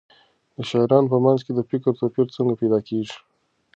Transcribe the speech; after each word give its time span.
د 0.55 0.57
شاعرانو 0.69 1.11
په 1.13 1.17
منځ 1.25 1.39
کې 1.45 1.51
د 1.55 1.59
فکر 1.69 1.91
توپیر 1.99 2.27
څنګه 2.35 2.53
پیدا 2.61 2.79
کېږي؟ 2.87 3.15